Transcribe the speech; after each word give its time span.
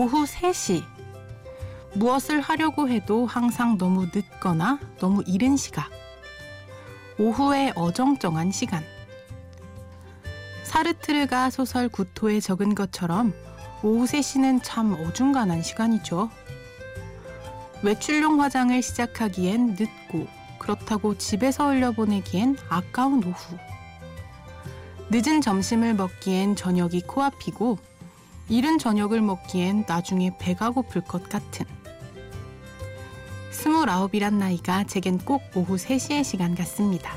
오후 0.00 0.26
3시. 0.26 0.84
무엇을 1.94 2.40
하려고 2.40 2.88
해도 2.88 3.26
항상 3.26 3.76
너무 3.76 4.06
늦거나 4.14 4.78
너무 5.00 5.24
이른 5.26 5.56
시각. 5.56 5.90
오후의 7.18 7.72
어정쩡한 7.74 8.52
시간. 8.52 8.84
사르트르가 10.62 11.50
소설 11.50 11.88
구토에 11.88 12.38
적은 12.38 12.76
것처럼 12.76 13.34
오후 13.82 14.04
3시는 14.04 14.60
참 14.62 14.92
어중간한 14.92 15.64
시간이죠. 15.64 16.30
외출용 17.82 18.40
화장을 18.40 18.80
시작하기엔 18.80 19.78
늦고 19.80 20.28
그렇다고 20.60 21.18
집에서 21.18 21.72
흘려보내기엔 21.72 22.56
아까운 22.68 23.24
오후. 23.24 23.58
늦은 25.10 25.40
점심을 25.40 25.94
먹기엔 25.94 26.54
저녁이 26.54 27.00
코앞이고 27.00 27.87
이른 28.48 28.78
저녁을 28.78 29.20
먹기엔 29.20 29.84
나중에 29.86 30.30
배가 30.38 30.70
고플 30.70 31.02
것 31.02 31.28
같은. 31.28 31.66
스물아홉이란 33.50 34.38
나이가 34.38 34.84
제겐 34.84 35.18
꼭 35.18 35.42
오후 35.54 35.76
3시의 35.76 36.24
시간 36.24 36.54
같습니다. 36.54 37.12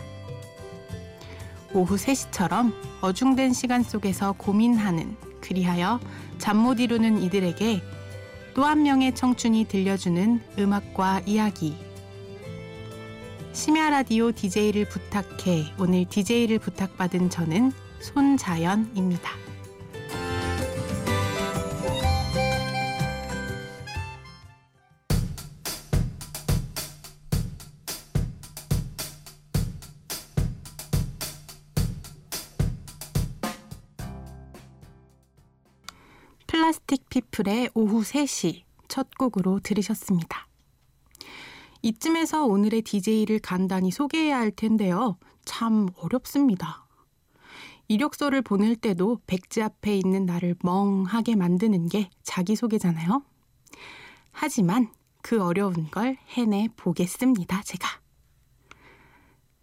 오후 1.74 1.96
3시처럼 1.96 2.74
어중된 3.02 3.54
시간 3.54 3.84
속에서 3.84 4.34
고민하는, 4.34 5.16
그리하여 5.40 6.00
잠 6.38 6.58
못 6.58 6.80
이루는 6.80 7.22
이들에게 7.24 7.82
또 8.54 8.66
한 8.66 8.84
명의 8.84 9.16
청춘이 9.16 9.66
들려주는 9.66 10.42
음악과 10.60 11.22
이야기. 11.26 11.78
심야 13.54 13.90
라디오 13.90 14.32
DJ를 14.32 14.86
부탁해 14.86 15.74
오늘 15.80 16.06
DJ를 16.06 16.60
부탁받은 16.60 17.30
저는 17.30 17.72
손자연입니다. 18.02 19.32
피플의 37.32 37.72
오후 37.74 38.02
3시 38.02 38.64
첫 38.88 39.10
곡으로 39.18 39.60
들으셨습니다. 39.62 40.48
이쯤에서 41.82 42.46
오늘의 42.46 42.84
DJ를 42.84 43.40
간단히 43.40 43.90
소개해야 43.90 44.38
할 44.38 44.52
텐데요. 44.52 45.18
참 45.46 45.90
어렵습니다. 45.96 46.86
이력서를 47.88 48.42
보낼 48.42 48.76
때도 48.76 49.22
백지 49.28 49.62
앞에 49.62 49.98
있는 49.98 50.26
나를 50.26 50.56
멍하게 50.62 51.36
만드는 51.36 51.88
게 51.90 52.10
자기소개잖아요. 52.24 53.24
하지만 54.32 54.92
그 55.22 55.42
어려운 55.42 55.90
걸 55.90 56.18
해내 56.30 56.68
보겠습니다, 56.76 57.64
제가. 57.64 58.00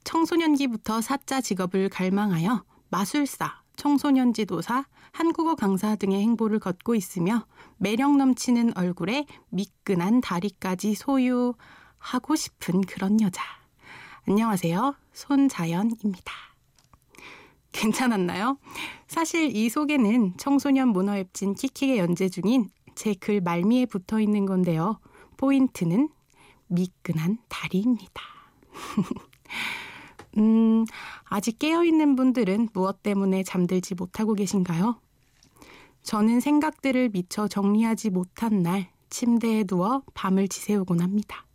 청소년기부터 0.04 1.00
사자 1.00 1.40
직업을 1.40 1.88
갈망하여 1.90 2.64
마술사, 2.90 3.62
청소년 3.78 4.32
지도사, 4.32 4.84
한국어 5.12 5.54
강사 5.54 5.94
등의 5.94 6.20
행보를 6.20 6.58
걷고 6.58 6.96
있으며 6.96 7.46
매력 7.76 8.16
넘치는 8.16 8.76
얼굴에 8.76 9.24
미끈한 9.50 10.20
다리까지 10.20 10.96
소유하고 10.96 12.34
싶은 12.36 12.80
그런 12.80 13.20
여자. 13.20 13.40
안녕하세요. 14.26 14.96
손자연입니다. 15.12 16.32
괜찮았나요? 17.70 18.58
사실 19.06 19.54
이 19.54 19.68
소개는 19.68 20.34
청소년 20.38 20.88
문어 20.88 21.12
웹진 21.12 21.54
키키게 21.54 21.98
연재 21.98 22.28
중인 22.30 22.70
제 22.96 23.14
글 23.14 23.40
말미에 23.40 23.86
붙어 23.86 24.18
있는 24.18 24.44
건데요. 24.44 24.98
포인트는 25.36 26.08
미끈한 26.66 27.38
다리입니다. 27.48 28.22
음, 30.36 30.84
아직 31.24 31.58
깨어있는 31.58 32.16
분들은 32.16 32.68
무엇 32.72 33.02
때문에 33.02 33.42
잠들지 33.42 33.94
못하고 33.94 34.34
계신가요? 34.34 35.00
저는 36.02 36.40
생각들을 36.40 37.10
미처 37.10 37.48
정리하지 37.48 38.10
못한 38.10 38.62
날 38.62 38.90
침대에 39.10 39.64
누워 39.64 40.02
밤을 40.14 40.48
지새우곤 40.48 41.00
합니다. 41.00 41.46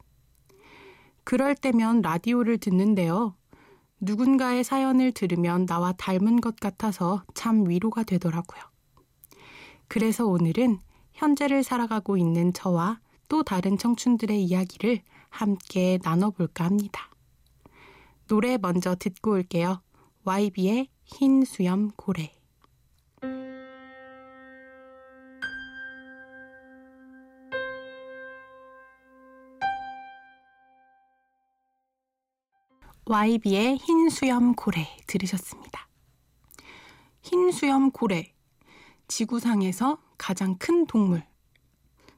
그럴 1.24 1.56
때면 1.56 2.02
라디오를 2.02 2.58
듣는데요. 2.58 3.36
누군가의 4.00 4.64
사연을 4.64 5.14
들으면 5.14 5.66
나와 5.66 5.94
닮은 5.94 6.42
것 6.42 6.58
같아서 6.58 7.24
참 7.34 7.68
위로가 7.70 8.04
되더라고요. 8.04 8.62
그래서 9.88 10.26
오늘은 10.26 10.80
현재를 11.14 11.64
살아가고 11.64 12.18
있는 12.18 12.52
저와 12.52 13.00
또 13.30 13.44
다른 13.44 13.78
청춘들의 13.78 14.44
이야기를 14.44 15.02
함께 15.30 16.00
나눠볼까 16.04 16.66
합니다. 16.66 17.10
노래 18.28 18.58
먼저 18.58 18.96
듣고 18.96 19.32
올게요. 19.32 19.82
YB의 20.24 20.88
흰 21.04 21.44
수염 21.44 21.92
고래. 21.96 22.32
YB의 33.06 33.78
흰 33.78 34.10
수염 34.10 34.56
고래 34.56 34.88
들으셨습니다. 35.08 35.90
흰 37.22 37.52
수염 37.52 37.92
고래. 37.92 38.34
지구상에서 39.10 39.98
가장 40.18 40.58
큰 40.58 40.88
동물. 40.88 41.24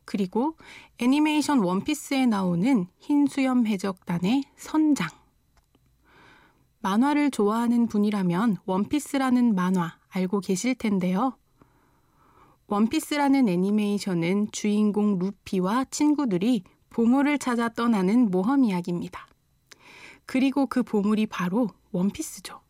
그리고 0.05 0.55
애니메이션 0.99 1.59
원피스에 1.59 2.27
나오는 2.27 2.85
흰 2.99 3.25
수염 3.25 3.65
해적단의 3.65 4.43
선장. 4.55 5.24
만화를 6.85 7.31
좋아하는 7.31 7.87
분이라면 7.87 8.57
원피스라는 8.67 9.55
만화 9.55 9.97
알고 10.09 10.39
계실 10.41 10.75
텐데요. 10.75 11.35
원피스라는 12.67 13.49
애니메이션은 13.49 14.51
주인공 14.51 15.17
루피와 15.17 15.85
친구들이 15.85 16.63
보물을 16.91 17.39
찾아 17.39 17.69
떠나는 17.69 18.29
모험 18.29 18.63
이야기입니다. 18.65 19.27
그리고 20.27 20.67
그 20.67 20.83
보물이 20.83 21.25
바로 21.25 21.69
원피스죠. 21.91 22.61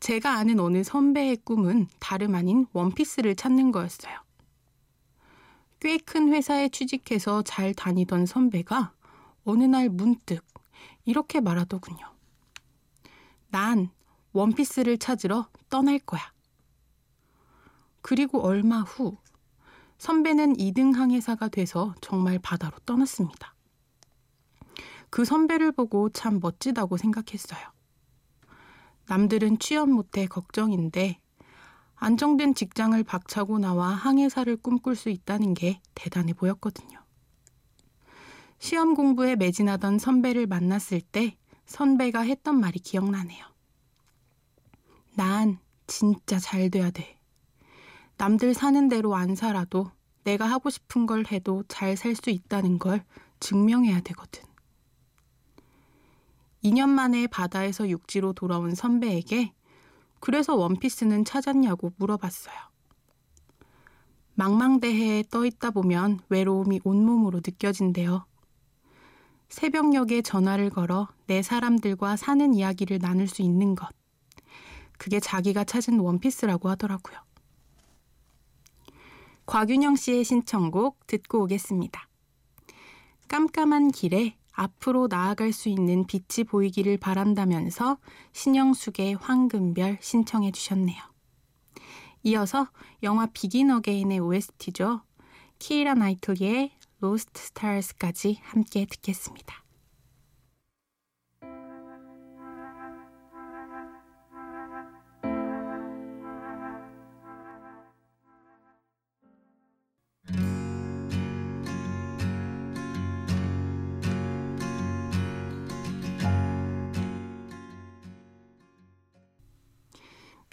제가 0.00 0.34
아는 0.34 0.60
어느 0.60 0.84
선배의 0.84 1.38
꿈은 1.38 1.88
다름 2.00 2.34
아닌 2.34 2.66
원피스를 2.74 3.34
찾는 3.34 3.72
거였어요. 3.72 4.14
꽤 5.80 5.96
큰 5.96 6.34
회사에 6.34 6.68
취직해서 6.68 7.40
잘 7.40 7.72
다니던 7.72 8.26
선배가 8.26 8.92
어느 9.44 9.64
날 9.64 9.88
문득 9.88 10.44
이렇게 11.06 11.40
말하더군요. 11.40 12.13
난 13.54 13.88
원피스를 14.32 14.98
찾으러 14.98 15.48
떠날 15.70 16.00
거야. 16.00 16.20
그리고 18.02 18.42
얼마 18.42 18.80
후 18.80 19.16
선배는 19.98 20.54
2등 20.54 20.92
항해사가 20.96 21.50
돼서 21.50 21.94
정말 22.00 22.40
바다로 22.40 22.76
떠났습니다. 22.84 23.54
그 25.08 25.24
선배를 25.24 25.70
보고 25.70 26.08
참 26.08 26.40
멋지다고 26.42 26.96
생각했어요. 26.96 27.60
남들은 29.06 29.60
취업 29.60 29.88
못해 29.88 30.26
걱정인데 30.26 31.20
안정된 31.94 32.56
직장을 32.56 33.00
박차고 33.04 33.60
나와 33.60 33.90
항해사를 33.90 34.56
꿈꿀 34.56 34.96
수 34.96 35.10
있다는 35.10 35.54
게 35.54 35.80
대단해 35.94 36.32
보였거든요. 36.32 36.98
시험 38.58 38.94
공부에 38.94 39.36
매진하던 39.36 40.00
선배를 40.00 40.48
만났을 40.48 41.00
때 41.00 41.36
선배가 41.66 42.20
했던 42.20 42.60
말이 42.60 42.78
기억나네요. 42.78 43.44
난 45.16 45.58
진짜 45.86 46.38
잘 46.38 46.70
돼야 46.70 46.90
돼. 46.90 47.18
남들 48.16 48.54
사는 48.54 48.88
대로 48.88 49.14
안 49.14 49.34
살아도 49.34 49.90
내가 50.24 50.46
하고 50.46 50.70
싶은 50.70 51.06
걸 51.06 51.26
해도 51.30 51.64
잘 51.68 51.96
살 51.96 52.14
수 52.14 52.30
있다는 52.30 52.78
걸 52.78 53.04
증명해야 53.40 54.00
되거든. 54.00 54.42
2년 56.62 56.88
만에 56.88 57.26
바다에서 57.26 57.88
육지로 57.88 58.32
돌아온 58.32 58.74
선배에게 58.74 59.52
그래서 60.20 60.54
원피스는 60.54 61.26
찾았냐고 61.26 61.92
물어봤어요. 61.96 62.56
망망대해에 64.34 65.24
떠 65.30 65.44
있다 65.44 65.70
보면 65.70 66.20
외로움이 66.30 66.80
온몸으로 66.84 67.40
느껴진대요. 67.44 68.26
새벽녘에 69.54 70.20
전화를 70.20 70.68
걸어 70.68 71.06
내 71.28 71.40
사람들과 71.40 72.16
사는 72.16 72.54
이야기를 72.54 72.98
나눌 72.98 73.28
수 73.28 73.40
있는 73.40 73.76
것. 73.76 73.88
그게 74.98 75.20
자기가 75.20 75.62
찾은 75.62 76.00
원피스라고 76.00 76.68
하더라고요. 76.70 77.16
곽윤영 79.46 79.94
씨의 79.94 80.24
신청곡 80.24 81.06
듣고 81.06 81.44
오겠습니다. 81.44 82.08
깜깜한 83.28 83.92
길에 83.92 84.36
앞으로 84.50 85.06
나아갈 85.06 85.52
수 85.52 85.68
있는 85.68 86.04
빛이 86.04 86.44
보이기를 86.48 86.98
바란다면서 86.98 87.98
신영숙의 88.32 89.14
황금별 89.14 89.98
신청해 90.00 90.50
주셨네요. 90.50 91.00
이어서 92.24 92.66
영화 93.04 93.26
비긴 93.26 93.70
어게인의 93.70 94.18
OST죠. 94.18 95.02
키라 95.60 95.94
나이틀리의 95.94 96.72
로스트 97.00 97.40
스타일스까지 97.40 98.40
함께 98.42 98.86
듣겠습니다. 98.86 99.64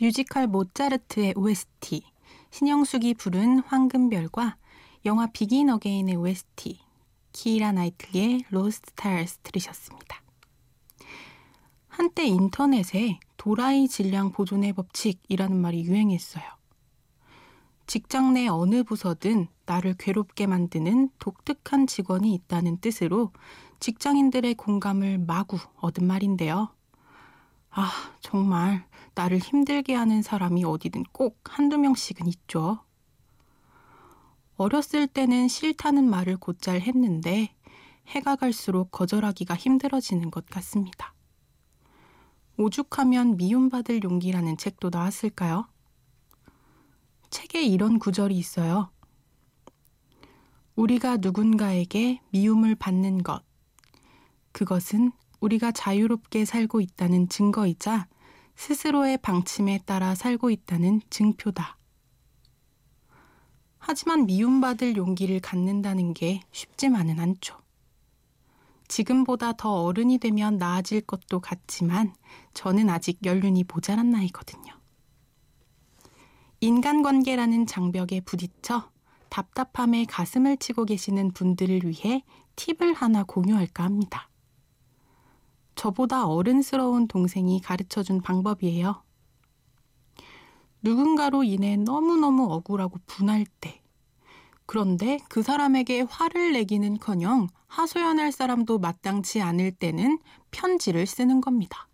뮤지컬 0.02 0.48
모차르트의 0.48 1.34
OST, 1.36 2.02
신영숙이 2.50 3.14
부른 3.14 3.60
황금별과 3.60 4.58
영화 5.04 5.26
비긴 5.26 5.72
어게인의 5.72 6.16
OST, 6.16 6.80
키라 7.34 7.72
나이틀리의 7.72 8.46
Lost 8.50 8.92
Stars 8.94 9.40
들으셨습니다. 9.40 10.22
한때 11.88 12.24
인터넷에 12.26 13.20
도라이 13.36 13.88
질량 13.88 14.32
보존의 14.32 14.74
법칙이라는 14.74 15.60
말이 15.60 15.84
유행했어요. 15.86 16.44
직장 17.88 18.34
내 18.36 18.48
어느 18.48 18.84
부서든 18.84 19.48
나를 19.66 19.96
괴롭게 19.98 20.46
만드는 20.46 21.10
독특한 21.18 21.88
직원이 21.88 22.36
있다는 22.36 22.78
뜻으로 22.78 23.32
직장인들의 23.80 24.54
공감을 24.54 25.18
마구 25.18 25.58
얻은 25.78 26.06
말인데요. 26.06 26.70
아, 27.72 27.90
정말 28.20 28.86
나를 29.16 29.40
힘들게 29.40 29.96
하는 29.96 30.22
사람이 30.22 30.64
어디든 30.64 31.04
꼭 31.12 31.40
한두 31.44 31.80
명씩은 31.80 32.28
있죠. 32.28 32.84
어렸을 34.62 35.08
때는 35.08 35.48
싫다는 35.48 36.08
말을 36.08 36.38
곧잘 36.38 36.82
했는데 36.82 37.56
해가 38.06 38.36
갈수록 38.36 38.92
거절하기가 38.92 39.56
힘들어지는 39.56 40.30
것 40.30 40.46
같습니다. 40.46 41.16
오죽하면 42.58 43.38
미움받을 43.38 44.04
용기라는 44.04 44.58
책도 44.58 44.92
나왔을까요? 44.92 45.68
책에 47.32 47.64
이런 47.64 47.98
구절이 47.98 48.38
있어요. 48.38 48.92
우리가 50.76 51.18
누군가에게 51.18 52.22
미움을 52.30 52.76
받는 52.76 53.24
것. 53.24 53.42
그것은 54.52 55.12
우리가 55.40 55.72
자유롭게 55.72 56.46
살고 56.46 56.82
있다는 56.82 57.30
증거이자 57.30 58.08
스스로의 58.56 59.18
방침에 59.18 59.80
따라 59.88 60.14
살고 60.14 60.52
있다는 60.52 61.02
증표다. 61.10 61.81
하지만 63.84 64.28
미움받을 64.28 64.96
용기를 64.96 65.40
갖는다는 65.40 66.14
게 66.14 66.42
쉽지만은 66.52 67.20
않죠. 67.20 67.58
지금보다 68.88 69.54
더 69.54 69.84
어른이 69.84 70.20
되면 70.20 70.58
나아질 70.58 71.02
것도 71.02 71.40
같지만 71.40 72.14
저는 72.54 72.90
아직 72.90 73.20
연륜이 73.26 73.66
모자란 73.68 74.12
나이거든요. 74.12 74.74
인간관계라는 76.60 77.66
장벽에 77.66 78.22
부딪혀 78.22 78.92
답답함에 79.30 80.06
가슴을 80.06 80.58
치고 80.58 80.86
계시는 80.86 81.32
분들을 81.32 81.82
위해 81.86 82.24
팁을 82.58 82.94
하나 82.94 83.24
공유할까 83.24 83.84
합니다. 83.84 84.30
저보다 85.74 86.28
어른스러운 86.28 87.08
동생이 87.08 87.62
가르쳐 87.62 88.04
준 88.04 88.22
방법이에요. 88.22 89.02
누군가로 90.84 91.44
인해 91.44 91.78
너무너무 91.78 92.52
억울하고 92.52 93.00
분할 93.06 93.46
때, 93.60 93.82
그런데 94.66 95.20
그 95.30 95.42
사람에게 95.44 96.02
화를 96.02 96.54
내기는 96.54 96.98
커녕 96.98 97.48
하소연할 97.68 98.32
사람도 98.32 98.80
마땅치 98.80 99.42
않을 99.42 99.72
때는 99.72 100.20
편지를 100.52 101.06
쓰는 101.06 101.42
겁니다. 101.42 101.88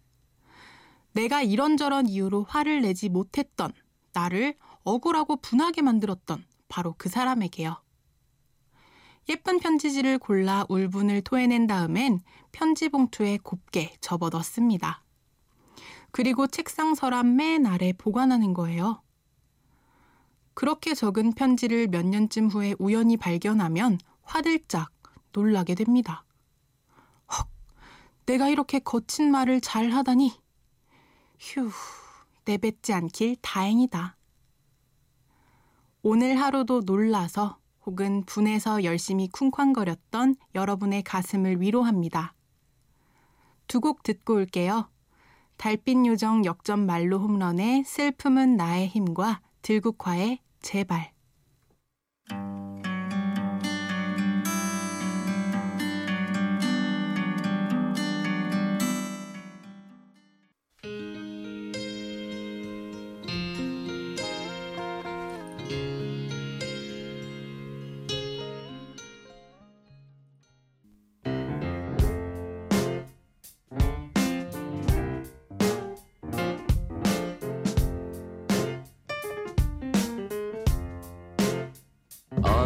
내가 1.14 1.42
이런저런 1.42 2.08
이유로 2.08 2.44
화를 2.44 2.82
내지 2.82 3.10
못했던, 3.10 3.72
나를 4.14 4.56
억울하고 4.84 5.38
분하게 5.38 5.82
만들었던 5.82 6.46
바로 6.70 6.96
그 6.98 7.10
사람에게요. 7.10 7.82
예쁜 9.30 9.60
편지지를 9.60 10.20
골라 10.20 10.66
울분을 10.70 11.22
토해낸 11.22 11.68
다음엔 11.68 12.22
편지 12.52 12.88
봉투에 12.88 13.40
곱게 13.44 13.96
접어 14.00 14.30
넣습니다. 14.30 15.04
그리고 16.12 16.48
책상 16.48 16.96
서랍 16.96 17.26
맨 17.26 17.66
아래 17.66 17.94
보관하는 17.94 18.54
거예요. 18.54 19.02
그렇게 20.54 20.96
적은 20.96 21.34
편지를 21.34 21.88
몇 21.88 22.06
년쯤 22.06 22.50
후에 22.50 22.76
우연히 22.80 23.18
발견하면 23.18 24.00
화들짝 24.24 24.92
놀라게 25.34 25.76
됩니다. 25.76 26.26
헉, 27.32 27.48
내가 28.26 28.50
이렇게 28.50 28.80
거친 28.80 29.30
말을 29.32 29.62
잘 29.62 29.92
하다니. 29.92 30.34
휴, 31.40 31.70
내뱉지 32.46 32.94
않길 32.94 33.36
다행이다. 33.42 34.18
오늘 36.02 36.40
하루도 36.40 36.82
놀라서 36.86 37.60
혹은 37.86 38.24
분해서 38.26 38.84
열심히 38.84 39.28
쿵쾅거렸던 39.30 40.36
여러분의 40.56 41.04
가슴을 41.04 41.62
위로합니다. 41.62 42.34
두 43.68 43.82
곡 43.82 44.04
듣고 44.04 44.36
올게요. 44.36 44.90
달빛 45.58 46.06
요정 46.06 46.46
역전 46.46 46.86
말로 46.86 47.20
홈런의 47.20 47.84
슬픔은 47.84 48.56
나의 48.56 48.88
힘과 48.88 49.42
들국화의 49.64 50.40
제발. 50.62 51.17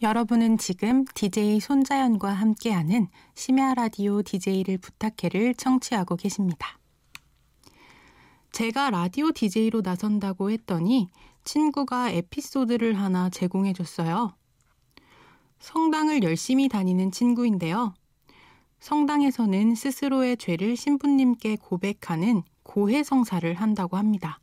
여러분은 0.00 0.58
지금 0.58 1.04
DJ 1.06 1.58
손자연과 1.58 2.30
함께하는 2.32 3.08
심야 3.34 3.74
라디오 3.74 4.22
DJ를 4.22 4.78
부탁해를 4.78 5.56
청취하고 5.56 6.14
계십니다. 6.14 6.78
제가 8.52 8.90
라디오 8.90 9.32
DJ로 9.32 9.80
나선다고 9.80 10.52
했더니 10.52 11.10
친구가 11.42 12.10
에피소드를 12.10 12.96
하나 12.96 13.28
제공해 13.28 13.72
줬어요. 13.72 14.36
성당을 15.58 16.22
열심히 16.22 16.68
다니는 16.68 17.10
친구인데요. 17.10 17.92
성당에서는 18.78 19.74
스스로의 19.74 20.36
죄를 20.36 20.76
신부님께 20.76 21.56
고백하는 21.56 22.44
고해성사를 22.62 23.52
한다고 23.54 23.96
합니다. 23.96 24.38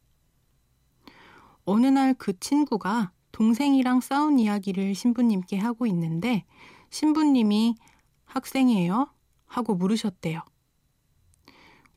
어느 1.63 1.87
날 1.87 2.13
그 2.13 2.37
친구가 2.39 3.13
동생이랑 3.35 3.99
싸운 3.99 4.39
이야기를 4.39 4.95
신부님께 4.95 5.57
하고 5.57 5.85
있는데 5.87 6.45
신부님이 6.89 7.75
학생이에요? 8.23 9.09
하고 9.45 9.75
물으셨대요. 9.75 10.39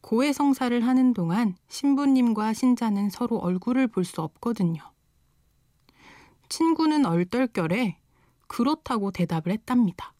고해성사를 0.00 0.85
하는 0.85 1.14
동안 1.14 1.54
신부님과 1.68 2.54
신자는 2.54 3.11
서로 3.11 3.37
얼굴을 3.38 3.87
볼 3.87 4.04
수 4.04 4.21
없거든요. 4.21 4.83
친구는 6.49 7.07
얼떨결에 7.07 8.00
그렇다고 8.49 9.12
대답을 9.12 9.52
했답니다. 9.52 10.14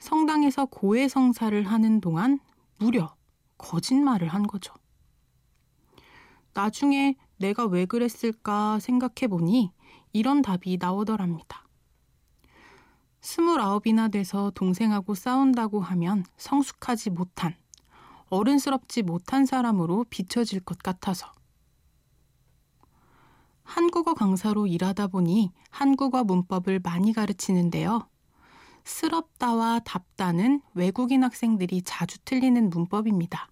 성당에서 0.00 0.66
고해성사를 0.66 1.64
하는 1.64 2.00
동안 2.00 2.40
무려 2.78 3.14
거짓말을 3.56 4.26
한 4.26 4.48
거죠. 4.48 4.74
나중에 6.54 7.14
내가 7.36 7.66
왜 7.66 7.84
그랬을까 7.84 8.80
생각해 8.80 9.28
보니 9.28 9.75
이런 10.16 10.40
답이 10.40 10.78
나오더랍니다. 10.80 11.66
스물아홉이나 13.20 14.08
돼서 14.08 14.50
동생하고 14.54 15.14
싸운다고 15.14 15.80
하면 15.80 16.24
성숙하지 16.38 17.10
못한, 17.10 17.54
어른스럽지 18.30 19.02
못한 19.02 19.44
사람으로 19.44 20.06
비춰질 20.08 20.60
것 20.60 20.78
같아서. 20.78 21.30
한국어 23.62 24.14
강사로 24.14 24.66
일하다 24.66 25.08
보니 25.08 25.52
한국어 25.70 26.24
문법을 26.24 26.80
많이 26.82 27.12
가르치는데요. 27.12 28.08
스럽다와 28.84 29.80
답다는 29.80 30.62
외국인 30.72 31.24
학생들이 31.24 31.82
자주 31.82 32.18
틀리는 32.24 32.70
문법입니다. 32.70 33.50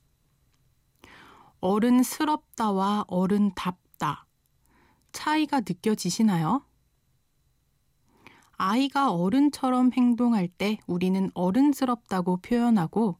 어른스럽다와 1.61 3.05
어른답다. 3.09 4.27
차이가 5.15 5.61
느껴지시나요? 5.61 6.63
아이가 8.57 9.13
어른처럼 9.13 9.93
행동할 9.93 10.49
때 10.49 10.79
우리는 10.87 11.31
어른스럽다고 11.35 12.39
표현하고 12.39 13.17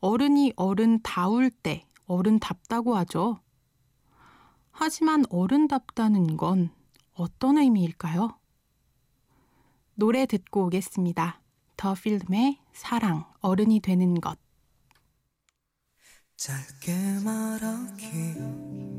어른이 0.00 0.54
어른다울 0.56 1.50
때 1.50 1.86
어른답다고 2.06 2.96
하죠. 2.96 3.40
하지만 4.72 5.24
어른답다는 5.28 6.36
건 6.36 6.70
어떤 7.14 7.58
의미일까요? 7.58 8.38
노래 9.94 10.26
듣고 10.26 10.66
오겠습니다. 10.66 11.40
더 11.76 11.94
필름의 11.94 12.58
사랑, 12.72 13.24
어른이 13.40 13.80
되는 13.80 14.20
것. 14.20 14.38
짧게 16.36 17.20
말하기 17.24 18.97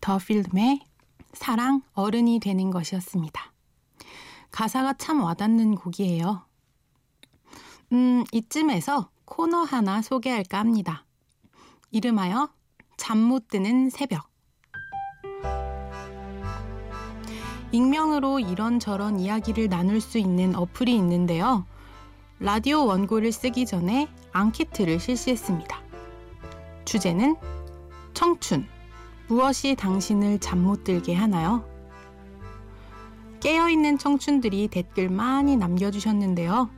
더 0.00 0.18
필름의 0.18 0.80
사랑, 1.32 1.82
어른이 1.94 2.40
되는 2.40 2.70
것이었습니다. 2.70 3.52
가사가 4.50 4.94
참 4.94 5.22
와닿는 5.22 5.76
곡이에요. 5.76 6.44
음, 7.92 8.24
이쯤에서 8.32 9.10
코너 9.24 9.62
하나 9.62 10.02
소개할까 10.02 10.58
합니다. 10.58 11.04
이름하여 11.90 12.50
잠 12.96 13.18
못 13.18 13.48
드는 13.48 13.90
새벽. 13.90 14.28
익명으로 17.72 18.40
이런저런 18.40 19.20
이야기를 19.20 19.68
나눌 19.68 20.00
수 20.00 20.18
있는 20.18 20.56
어플이 20.56 20.94
있는데요. 20.96 21.66
라디오 22.40 22.84
원고를 22.86 23.30
쓰기 23.32 23.64
전에 23.64 24.08
앙키트를 24.32 24.98
실시했습니다. 24.98 25.80
주제는 26.84 27.36
청춘. 28.14 28.66
무엇이 29.30 29.76
당신을 29.76 30.40
잠 30.40 30.64
못 30.64 30.82
들게 30.82 31.14
하나요? 31.14 31.64
깨어있는 33.38 33.96
청춘들이 33.96 34.66
댓글 34.66 35.08
많이 35.08 35.56
남겨주셨는데요. 35.56 36.68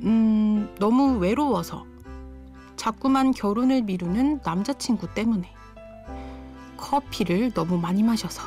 음, 0.00 0.74
너무 0.80 1.18
외로워서 1.18 1.86
자꾸만 2.74 3.30
결혼을 3.30 3.82
미루는 3.82 4.40
남자친구 4.44 5.14
때문에 5.14 5.48
커피를 6.76 7.52
너무 7.52 7.78
많이 7.78 8.02
마셔서 8.02 8.42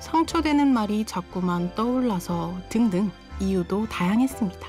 상처되는 0.00 0.66
말이 0.74 1.04
자꾸만 1.04 1.72
떠올라서 1.76 2.58
등등 2.68 3.12
이유도 3.38 3.86
다양했습니다. 3.86 4.66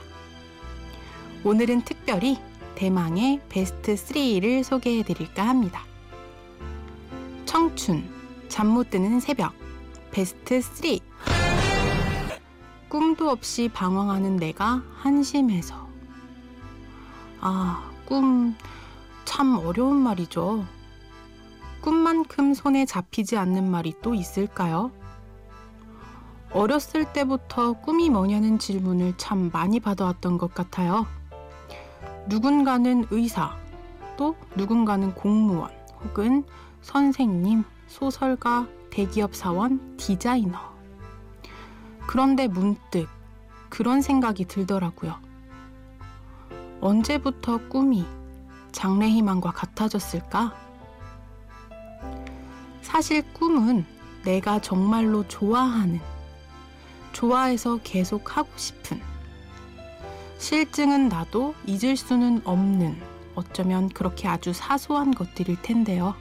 오늘은 1.43 1.81
특별히 1.81 2.37
대망의 2.75 3.41
베스트 3.49 3.95
3를 3.95 4.63
소개해 4.63 5.01
드릴까 5.01 5.47
합니다. 5.47 5.88
청춘, 7.49 8.07
잠 8.47 8.67
못 8.67 8.91
드는 8.91 9.19
새벽, 9.19 9.53
베스트 10.11 10.61
3. 10.61 10.99
꿈도 12.87 13.27
없이 13.31 13.71
방황하는 13.73 14.35
내가 14.35 14.83
한심해서. 14.93 15.89
아, 17.41 17.89
꿈, 18.05 18.55
참 19.25 19.57
어려운 19.57 19.95
말이죠. 19.95 20.63
꿈만큼 21.81 22.53
손에 22.53 22.85
잡히지 22.85 23.35
않는 23.35 23.71
말이 23.71 23.95
또 24.03 24.13
있을까요? 24.13 24.91
어렸을 26.51 27.11
때부터 27.11 27.73
꿈이 27.73 28.11
뭐냐는 28.11 28.59
질문을 28.59 29.15
참 29.17 29.49
많이 29.51 29.79
받아왔던 29.79 30.37
것 30.37 30.53
같아요. 30.53 31.07
누군가는 32.27 33.07
의사, 33.09 33.57
또 34.17 34.35
누군가는 34.55 35.15
공무원, 35.15 35.71
혹은 36.03 36.43
선생님, 36.81 37.63
소설가, 37.87 38.67
대기업 38.89 39.35
사원, 39.35 39.97
디자이너. 39.97 40.57
그런데 42.07 42.47
문득 42.47 43.07
그런 43.69 44.01
생각이 44.01 44.45
들더라고요. 44.45 45.15
언제부터 46.81 47.67
꿈이 47.69 48.05
장래희망과 48.71 49.51
같아졌을까? 49.51 50.55
사실 52.81 53.23
꿈은 53.33 53.85
내가 54.23 54.59
정말로 54.59 55.27
좋아하는, 55.27 55.99
좋아해서 57.13 57.79
계속 57.83 58.37
하고 58.37 58.49
싶은, 58.55 58.99
실증은 60.37 61.09
나도 61.09 61.53
잊을 61.65 61.95
수는 61.95 62.41
없는, 62.45 62.99
어쩌면 63.35 63.89
그렇게 63.89 64.27
아주 64.27 64.53
사소한 64.53 65.13
것들일 65.13 65.61
텐데요. 65.61 66.15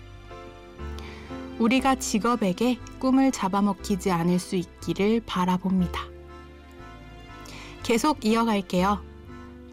우리가 1.58 1.96
직업에게 1.96 2.78
꿈을 2.98 3.32
잡아먹히지 3.32 4.10
않을 4.10 4.38
수 4.38 4.56
있기를 4.56 5.22
바라봅니다. 5.26 6.02
계속 7.82 8.24
이어갈게요. 8.24 9.02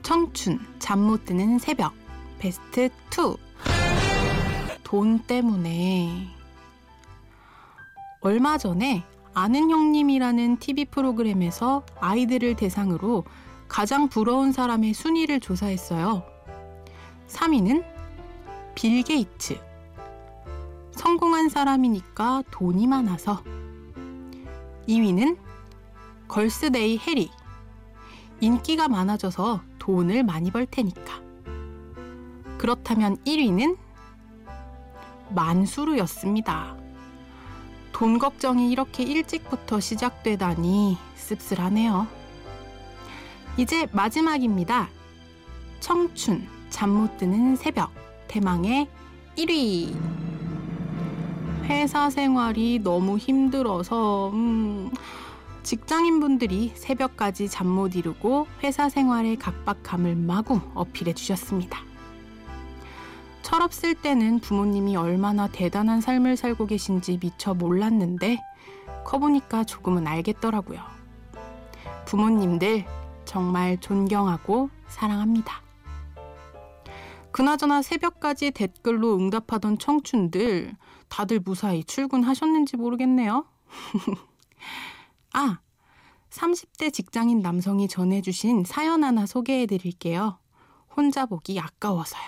청춘, 0.01 0.59
잠 0.79 0.99
못 0.99 1.25
드는 1.25 1.59
새벽, 1.59 1.93
베스트 2.39 2.89
2. 3.11 3.37
돈 4.83 5.19
때문에. 5.19 6.27
얼마 8.21 8.57
전에 8.57 9.03
아는 9.33 9.69
형님이라는 9.69 10.57
TV 10.57 10.85
프로그램에서 10.85 11.85
아이들을 11.99 12.55
대상으로 12.55 13.25
가장 13.67 14.07
부러운 14.07 14.51
사람의 14.51 14.93
순위를 14.93 15.39
조사했어요. 15.39 16.23
3위는 17.27 17.83
빌 18.75 19.03
게이츠. 19.03 19.59
성공한 21.05 21.49
사람이니까 21.49 22.41
돈이 22.49 22.87
많아서 22.87 23.43
2위는 24.87 25.37
걸스데이 26.27 26.97
혜리 26.97 27.29
인기가 28.41 28.87
많아져서 28.87 29.61
돈을 29.77 30.23
많이 30.23 30.49
벌 30.49 30.65
테니까 30.65 31.21
그렇다면 32.57 33.17
1위는 33.17 33.77
만수르였습니다. 35.29 36.75
돈 37.91 38.17
걱정이 38.17 38.71
이렇게 38.71 39.03
일찍부터 39.03 39.79
시작되다니 39.79 40.97
씁쓸하네요. 41.17 42.07
이제 43.57 43.87
마지막입니다. 43.91 44.89
청춘, 45.81 46.47
잠 46.71 46.89
못 46.89 47.17
드는 47.17 47.57
새벽, 47.57 47.91
대망의 48.27 48.87
1위. 49.37 50.25
회사 51.65 52.09
생활이 52.09 52.79
너무 52.83 53.17
힘들어서 53.17 54.29
음, 54.33 54.91
직장인분들이 55.63 56.73
새벽까지 56.75 57.49
잠 57.49 57.67
못 57.67 57.95
이루고 57.95 58.47
회사 58.63 58.87
생활의 58.87 59.37
각박함을 59.37 60.15
마구 60.15 60.61
어필해 60.75 61.13
주셨습니다. 61.13 61.79
철없을 63.41 63.95
때는 63.95 64.39
부모님이 64.39 64.95
얼마나 64.95 65.47
대단한 65.47 66.01
삶을 66.01 66.37
살고 66.37 66.67
계신지 66.67 67.19
미처 67.21 67.53
몰랐는데 67.53 68.39
커보니까 69.05 69.63
조금은 69.63 70.07
알겠더라고요. 70.07 70.79
부모님들 72.05 72.85
정말 73.25 73.77
존경하고 73.79 74.69
사랑합니다. 74.87 75.64
그나저나 77.35 77.81
새벽까지 77.81 78.51
댓글로 78.51 79.17
응답하던 79.17 79.77
청춘들 79.77 80.73
다들 81.09 81.41
무사히 81.41 81.83
출근하셨는지 81.83 82.77
모르겠네요. 82.77 83.45
아, 85.33 85.59
30대 86.29 86.93
직장인 86.93 87.41
남성이 87.41 87.89
전해주신 87.89 88.63
사연 88.63 89.03
하나 89.03 89.25
소개해 89.25 89.65
드릴게요. 89.65 90.39
혼자 90.95 91.25
보기 91.25 91.59
아까워서요. 91.59 92.23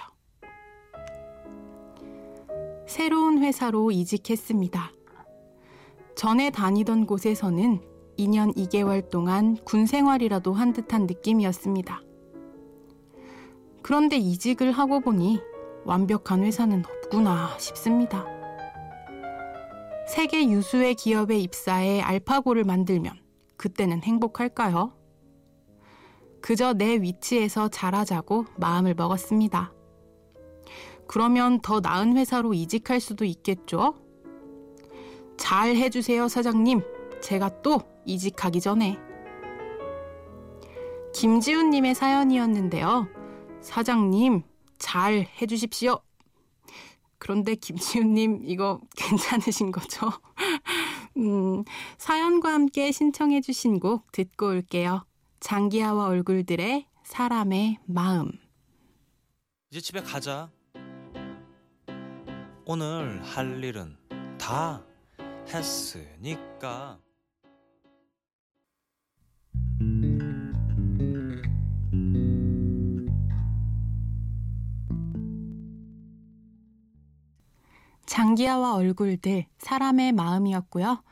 새로운 2.86 3.42
회사로 3.42 3.92
이직했습니다. 3.92 4.92
전에 6.18 6.50
다니던 6.50 7.06
곳에서는 7.06 7.82
2년 8.20 8.54
2개월 8.58 9.10
동안 9.10 9.56
군 9.64 9.86
생활이라도 9.86 10.52
한 10.52 10.74
듯한 10.74 11.08
느낌이었습니다. 11.08 12.02
그런데 13.88 14.18
이직을 14.18 14.74
하고 14.74 15.00
보니 15.00 15.40
완벽한 15.86 16.44
회사는 16.44 16.84
없구나 16.86 17.58
싶습니다. 17.58 18.26
세계 20.06 20.46
유수의 20.50 20.96
기업에 20.96 21.38
입사해 21.40 22.02
알파고를 22.02 22.66
만들면 22.66 23.18
그때는 23.56 24.04
행복할까요? 24.04 24.92
그저 26.42 26.74
내 26.74 27.02
위치에서 27.02 27.70
잘하자고 27.70 28.48
마음을 28.58 28.94
먹었습니다. 28.94 29.72
그러면 31.08 31.62
더 31.62 31.80
나은 31.80 32.18
회사로 32.18 32.54
이직할 32.54 33.00
수도 33.00 33.24
있겠죠? 33.24 33.96
잘 35.38 35.78
해주세요, 35.78 36.28
사장님. 36.28 36.82
제가 37.22 37.62
또 37.62 37.80
이직하기 38.04 38.60
전에. 38.60 39.00
김지훈님의 41.14 41.96
사연이었는데요. 41.96 43.08
사장님, 43.68 44.44
잘 44.78 45.28
해주십시오. 45.42 46.00
그런데 47.18 47.54
김지훈님, 47.56 48.44
이거 48.46 48.80
괜찮으신 48.96 49.72
거죠? 49.74 50.10
음, 51.18 51.66
사연과 51.98 52.54
함께 52.54 52.94
신청해 52.94 53.42
주신 53.42 53.82
곡 53.82 54.10
듣고 54.14 54.48
올게요. 54.48 55.06
장기하와 55.42 56.08
얼굴들의 56.08 56.88
사람의 57.04 57.80
마음. 57.86 58.32
이제 59.70 59.82
집에 59.82 60.02
가자. 60.02 60.50
오늘 62.66 63.22
할 63.22 63.62
일은 63.62 63.98
다 64.40 64.82
했으니까. 65.54 67.00
장기하와 78.08 78.74
얼굴들, 78.76 79.46
사람의 79.60 80.14
마음이었고요. 80.14 81.04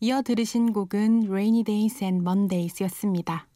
이어 0.00 0.22
들으신 0.22 0.72
곡은 0.72 1.26
Rainy 1.28 1.62
Days 1.62 2.04
and 2.04 2.22
Mondays 2.22 2.82
였습니다. 2.82 3.46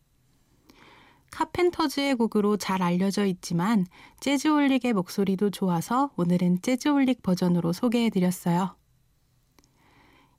카펜터즈의 1.32 2.14
곡으로 2.14 2.56
잘 2.56 2.80
알려져 2.80 3.26
있지만 3.26 3.86
재즈올릭의 4.20 4.92
목소리도 4.92 5.50
좋아서 5.50 6.12
오늘은 6.16 6.62
재즈올릭 6.62 7.22
버전으로 7.22 7.72
소개해드렸어요. 7.72 8.76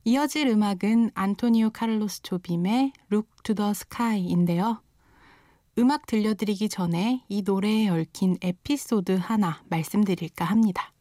이어질 0.05 0.47
음악은 0.47 1.11
안토니오 1.13 1.71
카를로스 1.71 2.21
조빔의 2.21 2.93
Look 3.11 3.29
to 3.43 3.53
the 3.53 3.71
Sky인데요. 3.71 4.81
음악 5.77 6.05
들려드리기 6.05 6.69
전에 6.69 7.25
이 7.27 7.41
노래에 7.41 7.89
얽힌 7.89 8.37
에피소드 8.41 9.17
하나 9.19 9.61
말씀드릴까 9.67 10.45
합니다. 10.45 10.93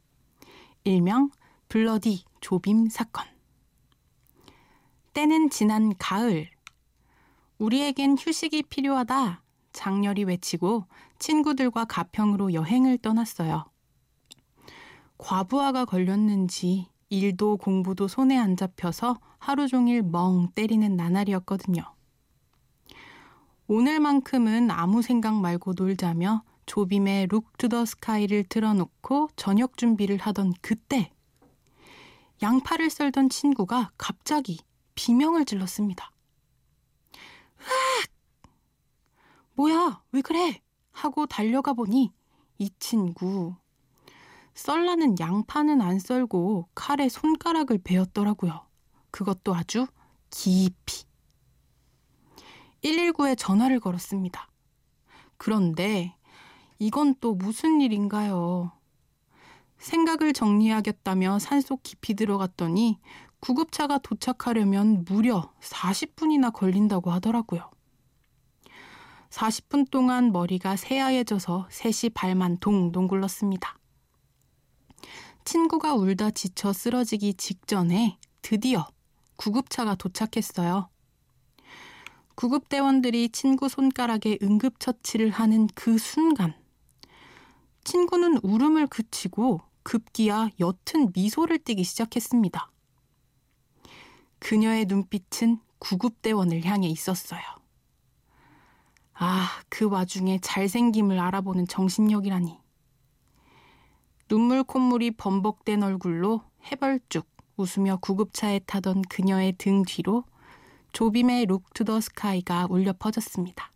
일명 0.82 1.30
블러디 1.74 2.22
조빔 2.40 2.88
사건. 2.88 3.24
때는 5.12 5.50
지난 5.50 5.92
가을. 5.98 6.48
우리에겐 7.58 8.16
휴식이 8.16 8.62
필요하다. 8.68 9.42
장렬히 9.72 10.22
외치고 10.22 10.84
친구들과 11.18 11.84
가평으로 11.86 12.52
여행을 12.52 12.98
떠났어요. 12.98 13.64
과부하가 15.18 15.84
걸렸는지 15.84 16.86
일도 17.08 17.56
공부도 17.56 18.06
손에 18.06 18.38
안 18.38 18.56
잡혀서 18.56 19.18
하루 19.38 19.66
종일 19.66 20.04
멍 20.04 20.50
때리는 20.54 20.94
나날이었거든요. 20.94 21.82
오늘만큼은 23.66 24.70
아무 24.70 25.02
생각 25.02 25.40
말고 25.40 25.72
놀자며 25.76 26.44
조빔의 26.66 27.26
Look 27.32 27.52
to 27.58 27.68
the 27.68 27.84
Sky를 27.84 28.44
틀어놓고 28.44 29.30
저녁 29.34 29.76
준비를 29.76 30.18
하던 30.18 30.52
그때 30.62 31.10
양파를 32.42 32.90
썰던 32.90 33.28
친구가 33.28 33.92
갑자기 33.96 34.58
비명을 34.94 35.44
질렀습니다. 35.44 36.10
으악! 37.60 38.08
뭐야, 39.54 40.02
왜 40.12 40.20
그래? 40.20 40.60
하고 40.90 41.26
달려가 41.26 41.72
보니 41.72 42.12
이 42.58 42.70
친구 42.78 43.54
썰라는 44.54 45.18
양파는 45.18 45.80
안 45.80 45.98
썰고 45.98 46.68
칼에 46.74 47.08
손가락을 47.08 47.78
베었더라고요. 47.78 48.66
그것도 49.10 49.54
아주 49.54 49.86
깊이. 50.30 51.04
119에 52.82 53.36
전화를 53.36 53.80
걸었습니다. 53.80 54.48
그런데 55.36 56.14
이건 56.78 57.14
또 57.20 57.34
무슨 57.34 57.80
일인가요? 57.80 58.72
생각을 59.84 60.32
정리하겠다며 60.32 61.38
산속 61.38 61.82
깊이 61.82 62.14
들어갔더니 62.14 62.98
구급차가 63.40 63.98
도착하려면 63.98 65.04
무려 65.06 65.52
40분이나 65.60 66.52
걸린다고 66.52 67.10
하더라고요. 67.10 67.70
40분 69.28 69.90
동안 69.90 70.32
머리가 70.32 70.76
새하얘져서 70.76 71.68
셋이 71.70 72.10
발만 72.14 72.56
동동 72.60 73.08
굴렀습니다. 73.08 73.78
친구가 75.44 75.94
울다 75.94 76.30
지쳐 76.30 76.72
쓰러지기 76.72 77.34
직전에 77.34 78.18
드디어 78.40 78.86
구급차가 79.36 79.96
도착했어요. 79.96 80.88
구급대원들이 82.36 83.28
친구 83.28 83.68
손가락에 83.68 84.38
응급처치를 84.42 85.28
하는 85.28 85.66
그 85.74 85.98
순간, 85.98 86.54
친구는 87.84 88.38
울음을 88.42 88.86
그치고 88.86 89.60
급기야 89.84 90.50
옅은 90.58 91.12
미소를 91.14 91.58
띠기 91.58 91.84
시작했습니다. 91.84 92.70
그녀의 94.40 94.86
눈빛은 94.86 95.60
구급대원을 95.78 96.64
향해 96.64 96.88
있었어요. 96.88 97.42
아, 99.14 99.48
그 99.68 99.88
와중에 99.88 100.40
잘생김을 100.40 101.20
알아보는 101.20 101.68
정신력이라니. 101.68 102.58
눈물 104.28 104.64
콧물이 104.64 105.12
범벅된 105.12 105.82
얼굴로 105.82 106.42
해벌쭉 106.70 107.26
웃으며 107.56 107.98
구급차에 107.98 108.60
타던 108.60 109.02
그녀의 109.02 109.52
등 109.58 109.82
뒤로 109.84 110.24
조빔의 110.92 111.46
Look 111.46 111.72
to 111.74 111.84
the 111.84 112.00
Sky가 112.00 112.66
울려 112.70 112.92
퍼졌습니다. 112.92 113.70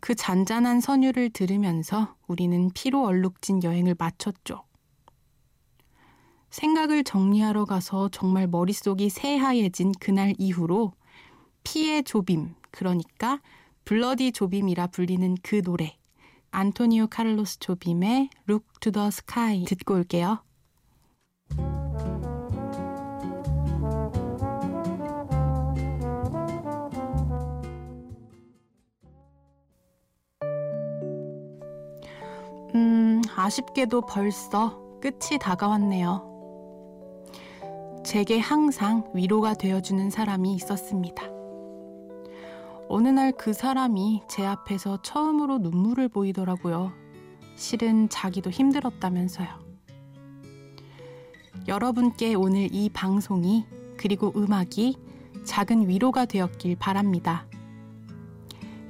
그 0.00 0.14
잔잔한 0.14 0.80
선율을 0.80 1.30
들으면서 1.30 2.14
우리는 2.26 2.70
피로 2.74 3.04
얼룩진 3.04 3.62
여행을 3.62 3.96
마쳤죠. 3.98 4.64
생각을 6.50 7.04
정리하러 7.04 7.64
가서 7.64 8.08
정말 8.08 8.46
머릿속이 8.46 9.08
새하얘진 9.08 9.92
그날 10.00 10.34
이후로 10.38 10.92
피의 11.62 12.02
조빔, 12.02 12.54
그러니까 12.70 13.40
블러디 13.84 14.32
조빔이라 14.32 14.88
불리는 14.88 15.36
그 15.42 15.62
노래 15.62 15.96
안토니오 16.50 17.06
카를로스 17.06 17.60
조빔의 17.60 18.30
Look 18.48 18.66
to 18.80 18.90
the 18.90 19.08
Sky 19.08 19.64
듣고 19.64 19.94
올게요. 19.94 20.42
아쉽게도 33.40 34.02
벌써 34.02 34.78
끝이 35.00 35.38
다가왔네요. 35.40 36.28
제게 38.04 38.38
항상 38.38 39.10
위로가 39.14 39.54
되어주는 39.54 40.10
사람이 40.10 40.54
있었습니다. 40.54 41.24
어느 42.88 43.08
날 43.08 43.32
그 43.32 43.52
사람이 43.54 44.24
제 44.28 44.44
앞에서 44.44 45.00
처음으로 45.00 45.58
눈물을 45.58 46.08
보이더라고요. 46.08 46.92
실은 47.56 48.10
자기도 48.10 48.50
힘들었다면서요. 48.50 49.48
여러분께 51.66 52.34
오늘 52.34 52.68
이 52.72 52.90
방송이 52.90 53.64
그리고 53.96 54.32
음악이 54.36 54.98
작은 55.44 55.88
위로가 55.88 56.26
되었길 56.26 56.76
바랍니다. 56.76 57.46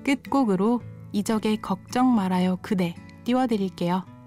끝곡으로 0.05 0.81
이적의 1.13 1.59
걱정 1.59 2.15
말아요 2.15 2.59
그대 2.63 2.97
띄워드릴게요. 3.25 4.20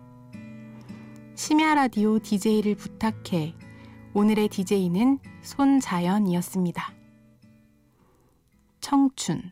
심야 1.36 1.74
라디오 1.74 2.20
DJ를 2.20 2.76
부탁해. 2.76 3.56
오늘의 4.14 4.50
DJ는 4.50 5.18
손자연이었습니다. 5.42 6.94
청춘. 8.80 9.52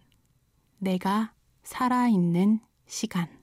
내가 0.77 1.33
살아있는 1.63 2.59
시간. 2.85 3.40